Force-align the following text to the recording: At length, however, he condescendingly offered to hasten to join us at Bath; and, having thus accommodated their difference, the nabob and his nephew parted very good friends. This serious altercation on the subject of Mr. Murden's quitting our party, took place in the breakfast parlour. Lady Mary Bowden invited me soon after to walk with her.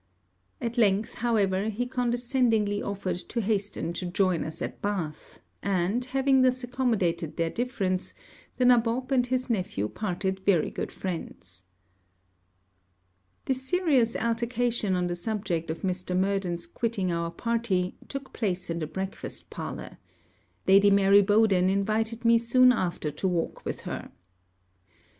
At 0.59 0.79
length, 0.79 1.13
however, 1.13 1.69
he 1.69 1.85
condescendingly 1.85 2.81
offered 2.81 3.17
to 3.17 3.39
hasten 3.39 3.93
to 3.93 4.07
join 4.07 4.43
us 4.43 4.59
at 4.63 4.81
Bath; 4.81 5.39
and, 5.61 6.03
having 6.05 6.41
thus 6.41 6.63
accommodated 6.63 7.37
their 7.37 7.51
difference, 7.51 8.15
the 8.57 8.65
nabob 8.65 9.11
and 9.11 9.27
his 9.27 9.47
nephew 9.47 9.87
parted 9.87 10.39
very 10.39 10.71
good 10.71 10.91
friends. 10.91 11.65
This 13.45 13.61
serious 13.61 14.15
altercation 14.15 14.95
on 14.95 15.05
the 15.05 15.15
subject 15.15 15.69
of 15.69 15.81
Mr. 15.83 16.17
Murden's 16.17 16.65
quitting 16.65 17.11
our 17.11 17.29
party, 17.29 17.95
took 18.07 18.33
place 18.33 18.71
in 18.71 18.79
the 18.79 18.87
breakfast 18.87 19.51
parlour. 19.51 19.99
Lady 20.67 20.89
Mary 20.89 21.21
Bowden 21.21 21.69
invited 21.69 22.25
me 22.25 22.39
soon 22.39 22.71
after 22.71 23.11
to 23.11 23.27
walk 23.27 23.63
with 23.63 23.81
her. 23.81 24.09